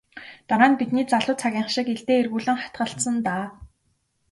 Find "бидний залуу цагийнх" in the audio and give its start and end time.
0.79-1.69